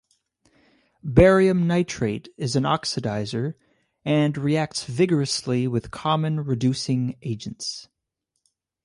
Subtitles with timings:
[1.03, 3.53] Barium nitrate is an oxidizer
[4.03, 7.87] and reacts vigorously with common reducing agents.